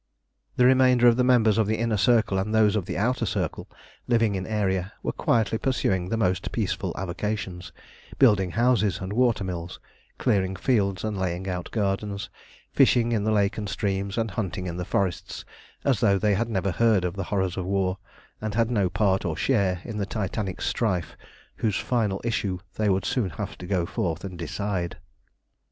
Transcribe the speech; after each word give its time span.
The 0.55 0.65
remainder 0.65 1.07
of 1.07 1.15
the 1.15 1.23
members 1.23 1.59
of 1.59 1.67
the 1.67 1.77
Inner 1.77 1.95
Circle 1.95 2.39
and 2.39 2.55
those 2.55 2.75
of 2.75 2.87
the 2.87 2.97
Outer 2.97 3.27
Circle, 3.27 3.69
living 4.07 4.33
in 4.33 4.47
Aeria, 4.47 4.93
were 5.03 5.11
quietly 5.11 5.59
pursuing 5.59 6.09
the 6.09 6.17
most 6.17 6.51
peaceful 6.51 6.91
avocations, 6.97 7.71
building 8.17 8.49
houses 8.57 8.99
and 8.99 9.13
water 9.13 9.43
mills, 9.43 9.79
clearing 10.17 10.55
fields 10.55 11.03
and 11.03 11.15
laying 11.15 11.47
out 11.47 11.69
gardens, 11.69 12.31
fishing 12.73 13.11
in 13.11 13.25
the 13.25 13.31
lake 13.31 13.59
and 13.59 13.69
streams, 13.69 14.17
and 14.17 14.31
hunting 14.31 14.65
in 14.65 14.77
the 14.77 14.85
forests 14.85 15.45
as 15.85 15.99
though 15.99 16.17
they 16.17 16.33
had 16.33 16.49
never 16.49 16.71
heard 16.71 17.05
of 17.05 17.15
the 17.15 17.25
horrors 17.25 17.55
of 17.55 17.67
war, 17.67 17.99
and 18.41 18.55
had 18.55 18.71
no 18.71 18.89
part 18.89 19.23
or 19.23 19.37
share 19.37 19.81
in 19.85 19.97
the 19.99 20.07
Titanic 20.07 20.61
strife 20.63 21.15
whose 21.57 21.75
final 21.75 22.19
issue 22.23 22.57
they 22.75 22.89
would 22.89 23.05
soon 23.05 23.29
have 23.29 23.55
to 23.55 23.67
go 23.67 23.85
forth 23.85 24.23
and 24.23 24.39
decide. 24.39 24.97